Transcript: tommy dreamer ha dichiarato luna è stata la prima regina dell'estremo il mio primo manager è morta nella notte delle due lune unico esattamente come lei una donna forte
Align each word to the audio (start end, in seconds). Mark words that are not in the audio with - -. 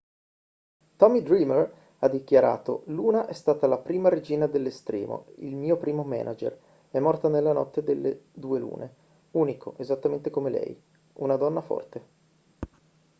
tommy 0.97 1.21
dreamer 1.21 1.71
ha 1.99 2.07
dichiarato 2.07 2.81
luna 2.87 3.27
è 3.27 3.33
stata 3.33 3.67
la 3.67 3.77
prima 3.77 4.09
regina 4.09 4.47
dell'estremo 4.47 5.27
il 5.35 5.55
mio 5.55 5.77
primo 5.77 6.01
manager 6.03 6.59
è 6.89 6.97
morta 6.97 7.27
nella 7.29 7.53
notte 7.53 7.83
delle 7.83 8.21
due 8.33 8.57
lune 8.57 8.95
unico 9.33 9.75
esattamente 9.77 10.31
come 10.31 10.49
lei 10.49 10.75
una 11.17 11.35
donna 11.35 11.61
forte 11.61 12.03